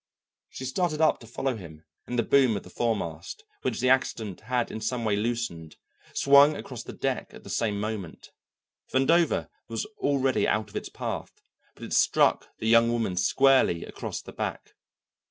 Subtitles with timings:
[0.49, 4.41] She started up to follow him and the boom of the foremast, which the accident
[4.41, 5.75] had in some way loosened,
[6.15, 8.31] swung across the deck at the same moment.
[8.91, 11.39] Vandover was already out of its path
[11.75, 14.73] but it struck the young woman squarely across the back.